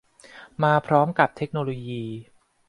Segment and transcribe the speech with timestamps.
[0.63, 2.03] มาพร้อมกับเทคโนโลยี